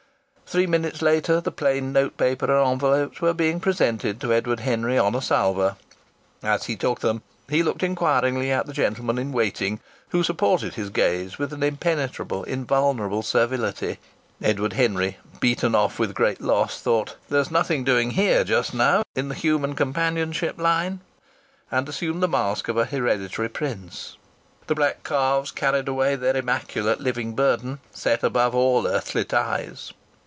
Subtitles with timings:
[0.47, 4.97] Three minutes later the plain note paper and envelopes were being presented to Edward Henry
[4.97, 5.77] on a salver.
[6.43, 9.79] As he took them he looked inquiringly at the gentleman in waiting,
[10.09, 13.97] who supported his gaze with an impenetrable, invulnerable servility.
[14.41, 19.29] Edward Henry, beaten off with great loss, thought: "There's nothing doing here just now in
[19.29, 20.99] the human companionship line,"
[21.71, 24.17] and assumed the mask of a hereditary prince.
[24.67, 29.93] The black calves carried away their immaculate living burden, set above all earthly ties.